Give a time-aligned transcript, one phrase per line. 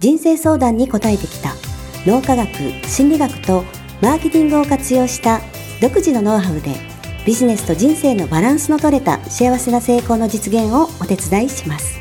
[0.00, 1.54] 人生相談に応えてきた
[2.06, 2.48] 脳科学
[2.88, 3.64] 心理学と
[4.00, 5.42] マーケティングを活用した
[5.82, 6.74] 独自のノウハウで
[7.26, 12.00] ビジネスと人生のバランスの取れた幸せな成功の実現をお手伝いします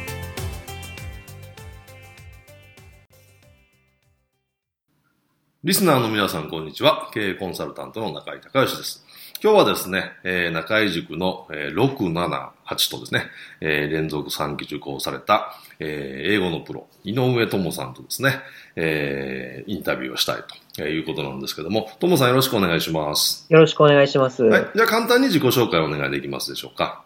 [5.62, 7.12] リスナーの皆さん、こんにちは。
[7.14, 9.06] 経営コンサルタントの中井隆義です。
[9.42, 13.28] 今日はですね、えー、中井塾の、えー、6、7、8とですね、
[13.62, 18.42] えー、連続3期受講された、えー、英語のプロ、井上智さんとですね、
[18.76, 20.44] えー、インタビューをしたい
[20.76, 23.46] ということなんですけども、智さんよろしくお願いします。
[23.48, 24.44] よろしくお願いします。
[24.44, 24.68] はい。
[24.76, 27.06] じゃあ簡単に自己紹介をお願いできますでしょうか。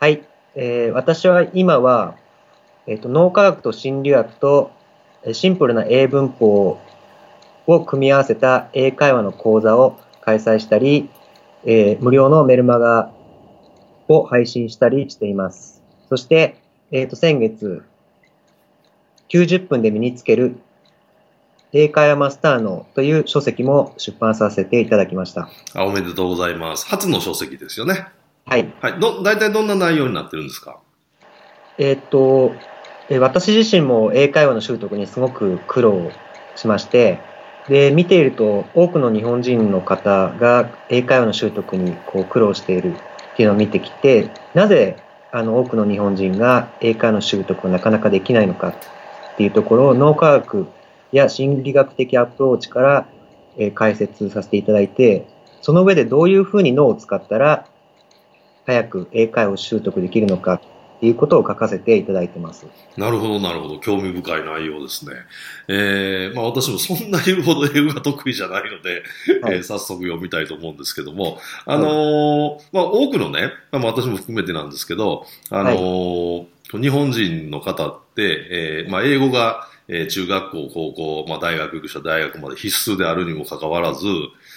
[0.00, 0.24] はい。
[0.56, 2.16] えー、私は今は、
[2.88, 4.72] えっ、ー、と、脳科学と心理学と
[5.32, 6.80] シンプルな英文法
[7.68, 11.08] を組み合わせた英会話の講座を開催したり、
[11.64, 13.12] えー、無料のメルマガ
[14.08, 15.82] を配信したりしています。
[16.08, 16.56] そして、
[16.90, 17.82] えっ、ー、と、先月、
[19.28, 20.56] 90分で身につける
[21.72, 25.48] 英会話マスターのという書籍も出版させていただきました。
[25.74, 26.86] あおめでとうございます。
[26.86, 28.08] 初の書籍ですよね。
[28.44, 28.70] はい。
[28.80, 29.00] はい。
[29.00, 30.80] ど、大体どんな内容になってるんですか？
[31.78, 32.52] えっ、と、
[33.08, 36.10] え私自身も英会話の習得にすごく苦労
[36.56, 37.20] しまして、
[37.68, 44.96] で、見ていると多くの日本人の方が英会話の習得にこう苦労しているっていうのを見てきて、なぜ
[45.30, 50.66] あの多くの日本人が英会話の習得をなかなかできないのかっていうところを脳科学
[51.12, 53.06] や心理学的アプローチから、
[53.58, 55.26] え解説させていただいて、
[55.60, 57.66] その上でどういうふうに脳を使ったら
[58.66, 60.60] 早く英会話を習得できるのか
[61.02, 62.64] っていうことを書かせていただいてます。
[62.96, 63.80] なるほど、なるほど。
[63.80, 65.16] 興味深い内容ですね。
[65.66, 69.02] えー、まあ私もそんな言うほど英語が得意じゃないので、
[69.42, 76.44] はい、えー、早速読みたいと思うんですけども、あのーはい、まあ多くのね、まあ私も含めてなんですけど、あのーは
[76.78, 84.06] い、日本人の方って、えー、まあ英語が、えー、中学校、高校、まあ大学行く人は大学まで必須であるにもかかわらず、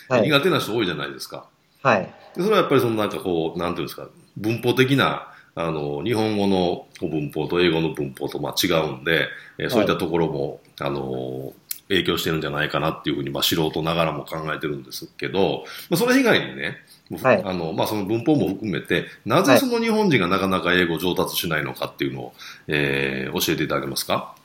[0.09, 1.47] はい、苦手な人多いじゃないですか。
[1.81, 2.13] はい。
[2.35, 4.07] でそれはやっぱりそのなんかこう、なんていうんですか、
[4.37, 9.27] 文法的なあの、日本語の文法と英語の文法とまあ違うんで、
[9.57, 11.53] えそういったところも、あの、
[11.87, 16.77] 影響してるんじゃないかなっていうふうに、まあ、素人ながらも考えてるんですけど、まあ、それ以外にね、
[17.21, 22.33] はい、あの、まあ、その文法も含めて、なぜその日本人がなかなか英語上達しないのかっていうのを、
[22.67, 24.35] えー、教えていただけますか？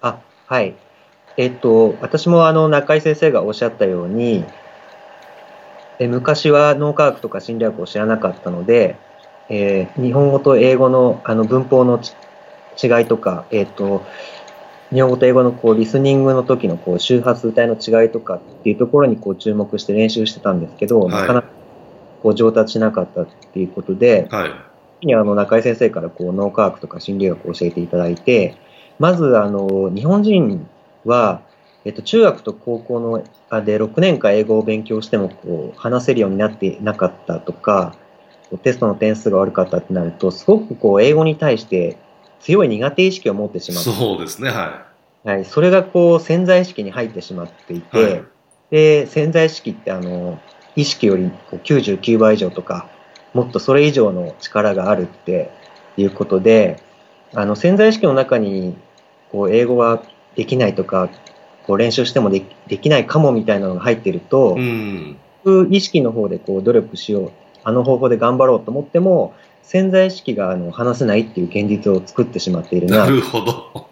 [0.00, 0.74] あ、はい。
[1.36, 4.44] えっと、私もあの、中井先生がおっしゃったように、
[5.98, 8.96] え昔は脳科学とか心理学を知らなかったので、
[9.48, 12.00] えー、日本語と英語のあの文法の
[12.82, 14.04] 違いとか、えっ、ー、と、
[14.92, 21.48] 日本語と英語のこうリスニングの時のこう周波数帯の違いとかっていうところにこう注目して練習してたんですけど、はい、なかなか
[22.22, 28.56] こう上達しなかったっていうことで、はい、にあの中井先生からこう脳科学とか心理学を教えていただいて、
[28.98, 30.66] まずあの日本人
[31.04, 31.42] は、
[31.84, 37.96] えっと、中学と高校のあで6年間英語を勉強してもこう話せるようになっていなかったとか、
[38.62, 41.96] テストの点数が悪かったってなると、すごくこう、英語に対して
[42.40, 43.82] 強い苦手意識を持ってしまう。
[43.82, 44.84] そうですね、は
[45.24, 45.28] い。
[45.28, 45.44] はい。
[45.44, 48.24] それがこう、潜在意識に入ってしまっていて、はい、
[48.70, 50.38] で、潜在意識ってあの、
[50.76, 52.88] 意識よりこう99倍以上とか、
[53.32, 55.50] もっとそれ以上の力があるって
[55.96, 56.82] いうことで、
[57.34, 58.76] あの、潜在意識の中に、
[59.32, 60.02] こう、英語が
[60.36, 61.08] できないとか、
[61.66, 65.16] こう練習してもでできないかもみたいなのが入ってると、うん、
[65.70, 67.32] 意識の方でこう努力しよう
[67.64, 72.98] あの方法で頑張ろうと思っても、潜在意識があの話せないっていう現実を作ってしまっているな。
[72.98, 73.88] なるほど。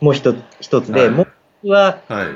[0.00, 1.26] もう一つ一つで、はい、もう
[1.62, 2.26] 一つは、はい、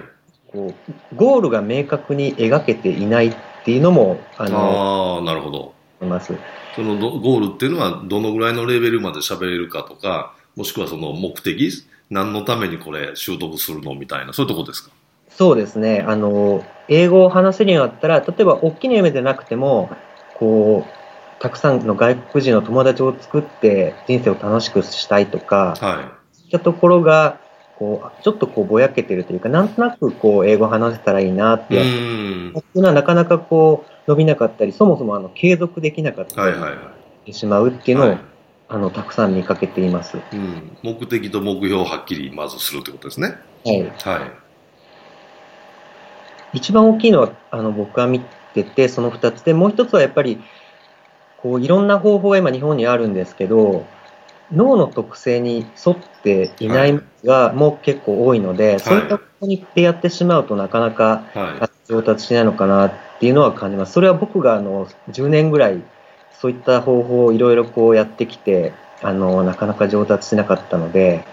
[0.50, 0.74] こ
[1.12, 5.74] う、ゴールが明確に描けていないっていうのも、あの、あなるほど。
[6.02, 6.34] います。
[6.74, 11.70] そのゴールっていうのは、どのぐらいのレベルまで喋れるかとか、もしくはその目的、
[12.10, 14.90] 何のためにこれ習得するのみたいな、そういうとこですか？
[15.28, 16.04] そうですね。
[16.06, 19.90] あの、英語を話せるようになったら、例えば大きな夢でなくても、
[20.42, 27.38] こう、たくさんの外国人の友達を作って人生を楽しくしたいとか、はい、そういったところが、
[27.78, 36.60] こう、ちょっとこうぼやけてるというか、なんとなくこう、英語話せたらいいなっていうのはなかなかこう、伸びなかったり、そもそもあの、継続できなかったりし
[37.26, 38.24] てしまうっていうのを、はいはい
[38.68, 40.16] あの、たくさん見かけています。
[40.32, 40.76] うん。
[40.82, 43.36] 目的と目標をはっきりまずするってことですね。
[43.66, 43.82] はい。
[43.82, 44.42] はい。
[46.54, 49.42] 一番大きいのは、あの、僕が見てて、その二つ。
[49.42, 50.42] で、もう一つはやっぱり、
[51.38, 53.84] こう、いろんな方法が今日本にあるんですけど、
[54.52, 61.24] 脳の特性に沿っていないがもう結構多いので、そういったことにってやってしまうとなかなか
[61.86, 63.92] 上達しないのかなっていうのは感じます。
[63.92, 65.82] それは僕があの10年ぐらい
[66.38, 71.24] そういった方法をいろいろこうやってきて、あの、なかなか上達しなかったので、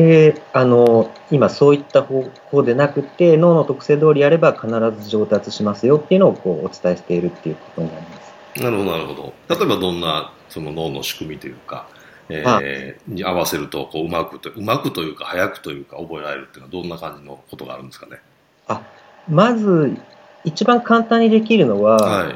[0.00, 4.66] で、あの、今そういった方法でなくて、脳の特性通りやれば必
[4.98, 8.62] ず上達しますよっていうのをこうお伝えしているっていうことになります。
[8.62, 9.34] なるほど、なるほど。
[9.54, 11.86] 例えばどんなその脳の仕組みというか、
[12.30, 18.20] えー、に合わせるとこううまくとうまくというか早くというか覚えられるっていうのはどんな感じのことがあるんですかね？
[18.68, 18.80] あ
[19.28, 19.98] まず
[20.44, 22.34] 一番簡単にできるのは、はい、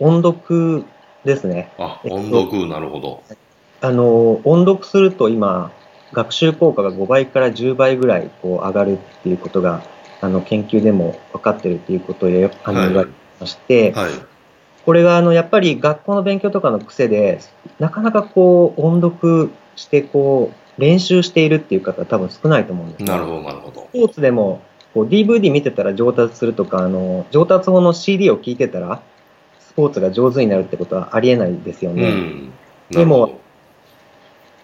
[0.00, 0.84] 音読
[1.24, 1.72] ですね。
[1.78, 3.22] あ音読、えっと、なるほど。
[3.80, 5.72] あの音読すると今
[6.12, 9.82] 学習効果が5倍から10倍ぐらいこう上がるっていうことが
[10.20, 13.10] あの研究でも分かってるっていうことであの言われ
[13.40, 14.26] まして、はい、はい
[14.86, 17.40] これがあのやっぱり学校の勉強とかの癖で、
[17.80, 23.02] なかなかこう音読してこう練習しているっていう方は多分少ないと思うんです。
[23.02, 23.88] なるほど、なるほど。
[23.90, 24.62] スポーツでも
[24.94, 29.02] こう DVD 見てたら上達するとか、あの上達後の CD を聴いてたら、
[29.58, 32.08] スポーツが上手になるってことはありえないですよね。
[32.08, 32.52] うん、
[32.92, 33.30] でも、やっ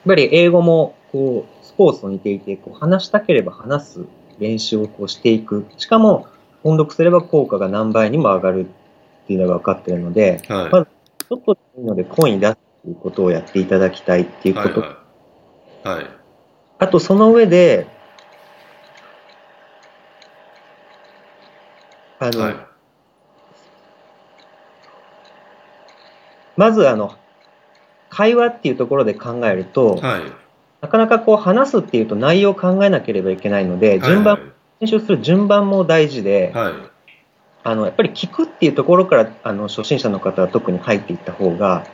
[0.07, 4.01] ぱり英語もこうスポーツと似ていて、こう話したければ話す
[4.39, 5.67] 練習をこうしていく。
[5.77, 6.27] しかも、
[6.65, 10.87] 音読すれば効果が何倍にも上がるっていうのが分かっているので、はい、まず、
[11.19, 14.81] ちょっといいので声に出すということをやっていただきたいっていうこと。
[14.81, 15.97] はい、はい。
[15.97, 16.11] はい、
[16.79, 17.87] あと、その上で、
[22.19, 22.57] あの、はい、
[26.57, 27.17] まず、あの、
[28.09, 30.23] 会話っていうところで考えると、はい、
[30.83, 36.73] なかなかこう話すっていうと内容を考えなければいけないので、順番、はいはい、練習する順番も大事で、はい、
[37.63, 41.87] あのやっぱり聞くっていうところからあの初心者の方は特に入っていった方が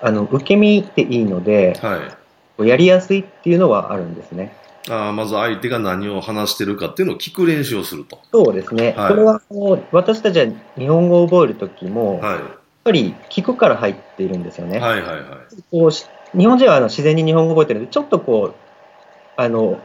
[0.00, 4.56] あの受け身っていいので、はい、やりやすいっていうのはあるんですね。
[4.88, 8.20] あまず相手が何を話してるかっていうのを聞く練習をすると。
[8.32, 8.94] そうですね。
[8.96, 10.46] はい、これはこう私たちは
[10.78, 12.42] 日本語を覚えるときも、はい、やっ
[12.84, 14.78] ぱり聞くから入っているんですよね。
[14.78, 15.22] はいはいはい、
[15.70, 15.90] こう
[16.36, 18.54] 日本人はあの自然に日本語を覚えてるので、ちょっとこう、
[19.36, 19.78] あの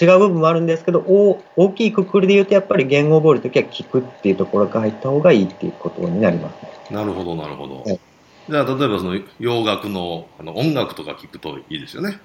[0.00, 7.82] 違う部分もあるんですけど、大きいくくりで言うと、やっぱり言語を覚えるときは聞くっていうところが入った方がいいっていうことになります、ね、なるほど、なるほど。
[7.82, 8.00] はい、
[8.48, 12.18] じゃあ、例えばその洋楽のあの音楽とか聞くといいですよね。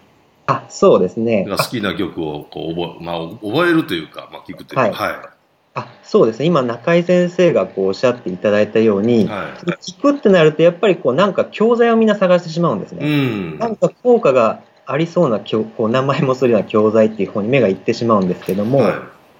[0.48, 1.48] あ、そうですね。
[1.50, 4.92] 好きな曲をこう覚え,、まあ、覚えるというか、まあ、聞くというか、はい。
[4.92, 5.41] はい、
[5.73, 13.06] あそうですね、今、中井先生がこうおっしゃっていただいたように、はい、聞くってなると、やっぱりこうなんか教材をみんな探してしまうんですね。
[13.06, 18.94] うん、なんか効果がありそうなこう名前もするような教材っていう方に目がいってしまうんですけども、はい、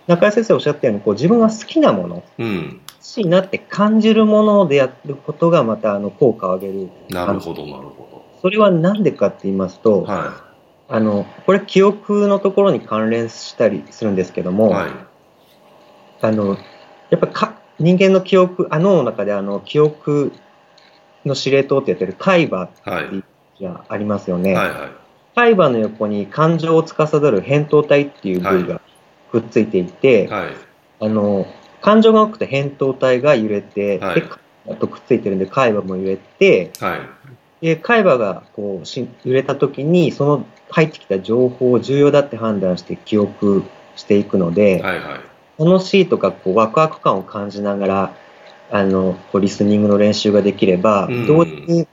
[0.08, 6.90] 中井先生おっしゃったようにこう自分が好きなもの、うん、欲しいなって感じるものでやることがまたあの効果を上げる。
[7.10, 8.26] なるほど、なるほど。
[8.42, 10.34] それは何でかって言いますと、は
[10.90, 14.92] い、あのこれ記憶のところに関連したりするんですけども、はい、
[16.22, 16.58] あの
[17.10, 20.32] やっぱか人間の記憶、あ脳の中であの記憶
[21.26, 22.82] の司令塔ってやってる海馬って
[23.64, 24.54] がありますよね。
[24.54, 24.70] はい。
[24.70, 24.90] はいはい。
[25.34, 28.82] 海馬の横に感情を司る扁桃体っていう部位が
[29.32, 30.46] くっついていて、はい。
[30.46, 30.54] はい、
[31.00, 31.48] あの
[31.82, 36.98] 感情が多くて扁桃体が揺れて、はい、でとくっついてるんで海馬も揺れて、は
[37.62, 43.64] い、で海馬がこうし揺れた時にその入ってきた情報を重要だって判断して記憶
[43.96, 45.20] していくので、はいはい、
[45.64, 48.16] 楽しいとかこうワクワク感を感じながら
[48.72, 51.88] あのこうリスニングの練習ができれば、うん、同時に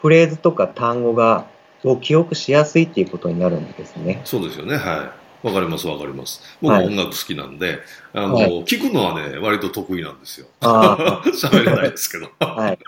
[0.00, 1.46] フレーズとか単語が
[1.84, 4.22] を記憶しやすいっていうことになるんですね。
[4.24, 4.76] そうですよね。
[4.76, 5.12] は
[5.42, 5.46] い。
[5.46, 6.40] わかります、わかります。
[6.62, 7.78] 僕も音楽好きなんで、はい、
[8.14, 10.46] あの、はい、聞くのはね、割と得意なんですよ。
[10.62, 12.30] 喋れないですけど。
[12.40, 12.78] はい。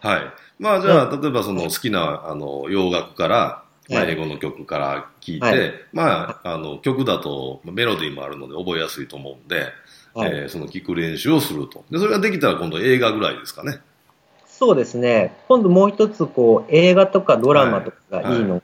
[0.00, 0.20] はい。
[0.60, 9.66] まあ、じゃあ、例えばその好きな、あの、洋楽から、まあ、英語の曲から聞いて、はい、まあ、あの、曲だとメロディーもあるので覚えやすいと思うんで、
[10.14, 11.84] はい、えー、その聞く練習をすると。
[11.90, 13.80] で、それができたら今度映画ぐらいですかね。
[14.46, 15.34] そうですね。
[15.48, 18.62] 今度もう一つ、こう、映画とかドラマとかがいいの。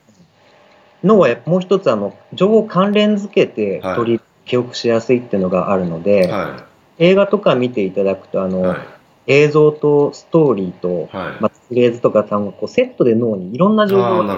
[1.03, 6.67] のは、もう一つ、あの、情報関連付けて取り、記憶しやすいっていうのがあるので、は
[6.99, 8.79] い、映画とか見ていただくと、あの、はい、
[9.27, 14.35] 映像とストーリーと、はい、まあ、フレーズとか単語、こうセットで脳にいろんな情報が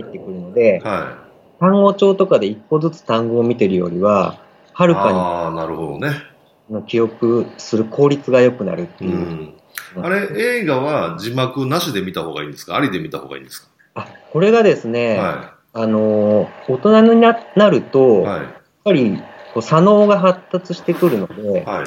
[0.00, 0.82] 入ってくるので、
[1.58, 4.38] 単語帳とかで一個ずつ単語を見てるよりは、
[4.72, 6.12] はるかに、あなるほどね。
[6.86, 9.16] 記憶する効率が良くなるっていう。
[9.16, 9.52] うん
[10.02, 10.28] あれ、
[10.60, 12.76] 映画は字幕なしで見た方がいいんですか？
[12.76, 13.68] ありで見た方がいいんですか？
[13.94, 17.32] あ、これがですね、はい、あの、大人にな
[17.70, 18.46] ると、はい、やっ
[18.84, 19.18] ぱり、
[19.54, 21.86] こう左脳が発達してくるので、はい。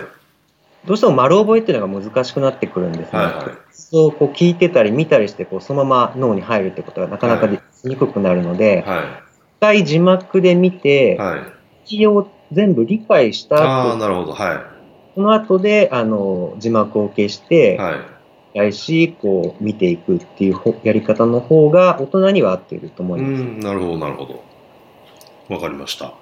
[0.86, 3.20] どうしても丸覚えっていうのが難しくなってくるんですね。
[3.20, 9.22] はいはいそうこう聞いてたり見たりしてこうそのまま脳に入るってことがなかなかできにくくなるので、は
[9.58, 11.40] 一回字幕で見てい。、はい。
[11.86, 14.34] 一応全部理解したああ、後、なるほど。
[14.34, 14.72] は
[15.16, 17.78] その後であの字幕を消して、い。
[17.78, 18.20] はい。
[18.54, 23.44] 来し、こう見ていくっていうほやり方の方が大人には合っていると思います。
[23.44, 24.44] うん、なるほど、なるほど。
[25.54, 26.14] わかりました。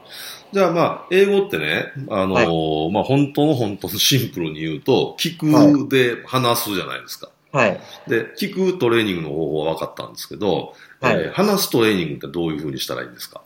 [0.52, 7.30] じゃあまあ、英語ってね、あのーまあ本当の本当のシンプルに言うと、聞くで話すじゃないですか。
[7.52, 7.80] はい。
[8.08, 13.42] で、聞くトレーニングの方法は分かったんですけど、はいえー話すトレーニングってどういうふうにしたらいいんですか？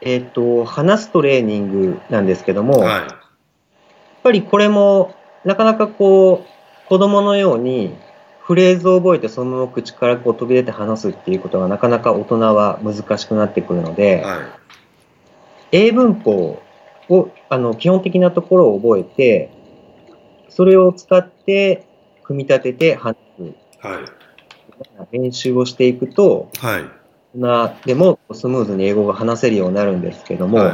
[0.00, 3.18] えっ、と、話すトレーニングなんですけども、やっは
[4.22, 7.96] ぱりこれも、なかなかこう、子供のように、
[8.40, 13.96] フレーズを覚えてそのまま口からこう飛び出て話すっていうことがなかなか大人は難しくなってくるのい。
[13.96, 14.40] で、はい。
[15.72, 16.62] 英文法
[17.08, 19.50] を、あの、基本的なところを覚えて、
[20.48, 21.86] それを使って
[22.22, 23.42] 組み立てて話す
[23.84, 24.17] はい。
[25.12, 26.84] 練習をしていくと、はい。
[27.34, 30.64] なでもスムーズに英語が話せるようになるんですけども、は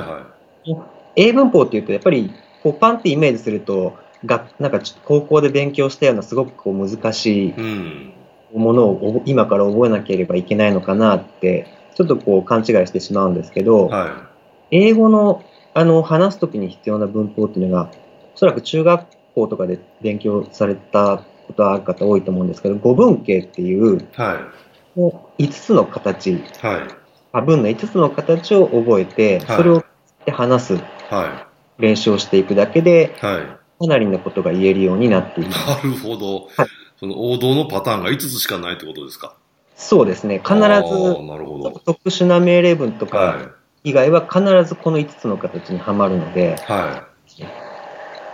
[0.65, 0.73] い。
[0.73, 2.33] は英文法っていうと、やっぱり
[2.63, 7.55] こうパンってイメージすると、がなんかち高校で勉強したようなすごくこう難しい。
[8.59, 14.29] ものを今から覚えなければいけないのかなって、ちょっとこう勘違いしてしまうんですけど、は
[14.71, 15.45] 英語の
[15.75, 17.91] あの話すときに必要な文法っていうのが、
[18.35, 24.05] おそらく中学校とかで勉強されたことある方多いと思うんですけど、語文形っていうい。
[24.15, 24.35] は
[24.97, 24.99] い。
[24.99, 26.89] もう5つの形、はい。
[27.33, 29.85] あ文の5つの形を覚えて、はいそれを
[30.31, 30.75] 話す
[31.11, 31.49] は
[31.79, 33.27] 練習をしていくだけで、い。
[33.27, 33.43] はい。
[33.45, 35.67] かなりのことが言えるようになっています。
[35.69, 36.69] なるほどはい。
[36.99, 39.37] その王道のパターンが5つしかないってことですか？
[39.77, 40.39] そうですね。
[40.39, 40.61] 必ず。
[40.61, 43.51] 特殊な命令文とはか
[43.83, 46.73] 以外は必ずこの5つの形にはまるので、い。
[46.73, 47.09] は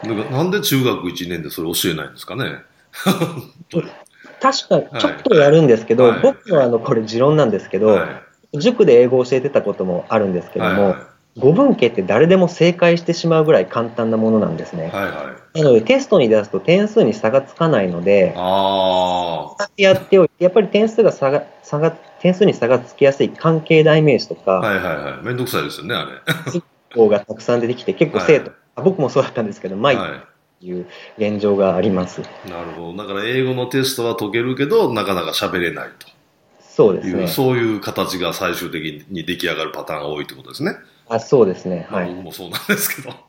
[0.04, 0.06] い。
[0.06, 2.44] なんかなんで中学1年でそれ教えないんですかね？
[4.40, 8.06] 確かにちょっとやるんですけど、はい僕はあのこれ持論なんですけど、は
[8.52, 8.58] い。
[8.58, 10.96] 塾で英語を教えてたこともあるんですけども、はい。
[11.38, 14.90] 語文系って誰でも正解してしまうぐらい簡単なものなんですね。
[14.92, 15.04] はい。
[15.04, 15.10] は
[15.54, 15.58] い。
[15.62, 24.44] なのでテストに出すと点数に差がつかないので、あやっておいて、やっぱり点数が差が、差が、点数に差がつきやすい関係代名詞とあ。
[24.44, 25.24] か、はいはいはい。
[25.24, 26.62] めんどくさいですよね、あれ。
[26.94, 30.24] 方がたくさん出てきて、結構生徒、あ僕もそうだったんですけど、まあ、は
[30.60, 30.86] いう
[31.18, 32.20] 現状があります。
[32.20, 32.50] い。
[32.50, 32.96] なるほど。
[32.96, 36.14] だから英語のテストは解けるけど、なかなか喋れないという、
[36.60, 37.28] そうですね。
[37.28, 40.76] そういう形が最終的に出来上がるパターンが多いってことですね。
[41.08, 41.88] あそうですね。
[41.90, 42.14] まあはい。
[42.14, 43.14] 僕もそうなんですけど。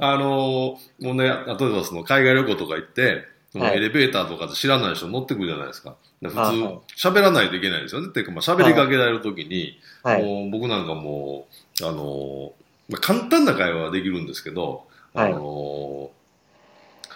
[0.00, 5.96] あのーもうね、例えばその海外旅行とか行って、そのはいエレベーターとかで知らない人乗ってくるじゃないですか。
[6.22, 8.08] で普通、喋らないといけないですよね。
[8.08, 10.22] っていうか、まあ、喋りかけられるときに、はい。
[10.22, 11.48] もう僕なんかも
[11.80, 12.50] う、あのー
[12.92, 16.22] まあ、簡単な会話はできるんですけど、あのー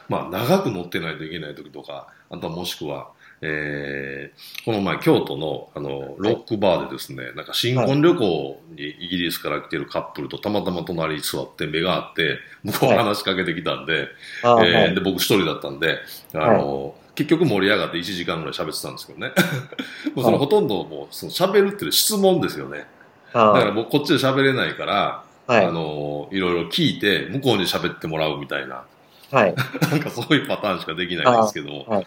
[0.09, 3.11] まあ、長く乗ってないといけない時とか、あとはもしくは、
[3.43, 14.09] えー、この前京都のあのロックバーでですね、なんか新婚旅行にイギリスから来てるカップルとたまたま隣に座って目が合って、向こうが話しかけてきたんで、
[14.43, 14.95] あえーはい。
[14.95, 15.99] で僕一人だったんで、
[16.35, 19.33] あの結局盛り上がって1時間ぐらい喋ってたんですけどね。
[20.15, 22.87] もうそのほとんどもうその喋るっていう質問ですよね。
[23.33, 25.71] あだからもうこっちで喋れないから、はいあ。
[25.71, 28.85] のいろいろ聞いて向こうに喋ってもらうみたいな、
[29.31, 29.55] はい。
[29.91, 31.85] なんかそういうパターンしかできないんですけども。
[31.89, 32.07] あはい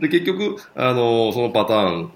[0.00, 2.12] で、結局、あのそのパターン、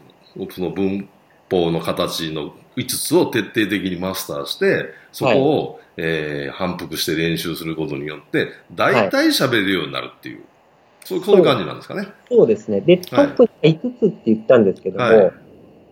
[0.50, 1.08] その文
[1.50, 10.40] 法の形の5つを徹底的にマスターして、そこを、えー反復して練習することによって、大体喋れるようになるっていう、
[11.04, 12.08] そうそういう感じなんですかね。
[12.30, 12.80] そうですね。
[12.80, 15.32] で、はい特に5つって言ったんですけども、はい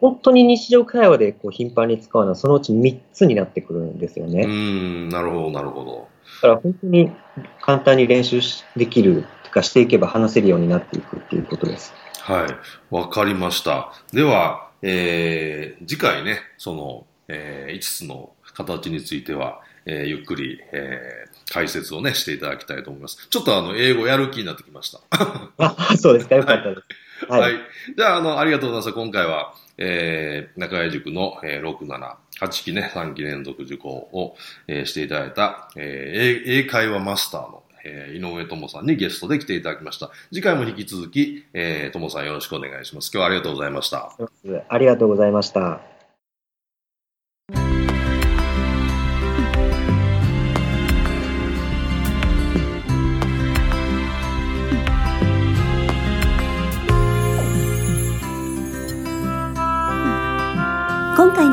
[0.00, 4.44] 本当に日常会話でこう頻繁に使うのはそのうち3つになってくるんですよね。
[4.46, 6.08] ん、なるほど、なるほど。
[6.42, 7.12] だから本当に
[7.60, 11.92] 簡単に練習しできる、とかしていけば話せるようになっていくっていうことです。
[12.20, 12.94] はい。
[12.94, 13.92] わかりました。
[14.12, 23.28] では、えー、次回ね、その、えー、5つの形については、えー、ゆっくり、えー、解説をね、していただきたいと思います。
[23.28, 25.00] ちょっとあの、英語やる気になってきました。
[25.58, 26.36] あ、そうですか。
[26.36, 27.26] よかったです。
[27.28, 27.40] はい。
[27.40, 27.52] はい。
[27.96, 28.94] じゃあ、あの、ありがとうございます。
[28.94, 34.36] 今回は、えー、中谷塾の、えー、6、7、8期ね、3期連続受講を、
[34.68, 40.10] えーしていただいた、えー英、英会話マスターの、えー井上智さんにゲストで来ていただきました。
[40.32, 43.10] 次回も引き続き、えー、智さんよろしくお願いします。
[43.12, 44.12] 今日はありがとうございました。
[44.68, 45.99] ありがとうございました。